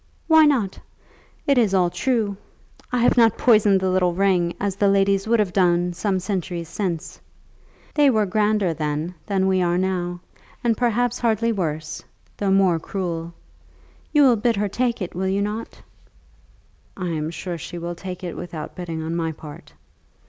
[0.25, 0.79] "Why not?
[1.45, 2.35] It is all true.
[2.91, 6.69] I have not poisoned the little ring, as the ladies would have done some centuries
[6.69, 7.19] since.
[7.93, 10.21] They were grander then than we are now,
[10.63, 12.01] and perhaps hardly worse,
[12.37, 13.35] though more cruel.
[14.11, 15.79] You will bid her take it, will you not?"
[16.97, 19.71] "I am sure she will take it without bidding on my part."